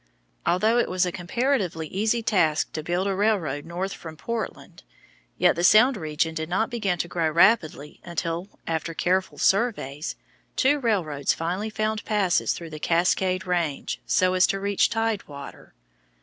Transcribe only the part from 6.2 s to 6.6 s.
did